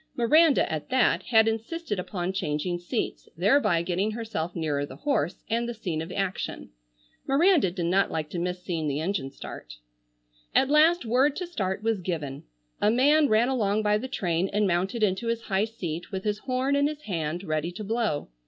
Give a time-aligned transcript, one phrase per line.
[0.15, 5.69] Miranda, at that, had insisted upon changing seats, thereby getting herself nearer the horse, and
[5.69, 6.71] the scene of action.
[7.27, 9.75] Miranda did not like to miss seeing the engine start.
[10.55, 12.45] At last word to start was given.
[12.81, 16.39] A man ran along by the train and mounted into his high seat with his
[16.39, 18.29] horn in his hand ready to blow.